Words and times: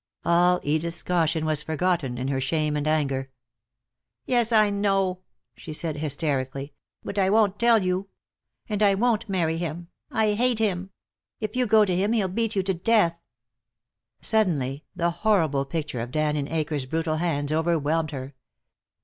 All 0.25 0.59
Edith's 0.63 1.03
caution 1.03 1.45
was 1.45 1.61
forgotten 1.61 2.17
in 2.17 2.27
her 2.29 2.41
shame 2.41 2.75
and 2.75 2.87
anger. 2.87 3.29
"Yes, 4.25 4.51
I 4.51 4.71
know," 4.71 5.19
she 5.55 5.73
said, 5.73 5.97
hysterically, 5.97 6.73
"but 7.03 7.19
I 7.19 7.29
won't 7.29 7.59
tell 7.59 7.83
you. 7.83 8.09
And 8.67 8.81
I 8.81 8.95
won't 8.95 9.29
marry 9.29 9.57
him. 9.57 9.89
I 10.09 10.33
hate 10.33 10.57
him. 10.57 10.89
If 11.39 11.55
you 11.55 11.67
go 11.67 11.85
to 11.85 11.95
him 11.95 12.13
he'll 12.13 12.29
beat 12.29 12.55
you 12.55 12.63
to 12.63 12.73
death." 12.73 13.19
Suddenly 14.21 14.85
the 14.95 15.11
horrible 15.11 15.65
picture 15.65 16.01
of 16.01 16.09
Dan 16.09 16.35
in 16.35 16.47
Akers' 16.47 16.87
brutal 16.87 17.17
hands 17.17 17.51
overwhelmed 17.53 18.09
her. 18.09 18.33